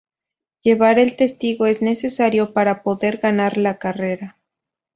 Llevar 0.63 0.97
el 0.97 1.15
testigo 1.15 1.67
es 1.67 1.83
necesario 1.83 2.53
para 2.53 2.81
poder 2.81 3.17
ganar 3.19 3.57
la 3.57 3.77
carrera. 3.77 4.39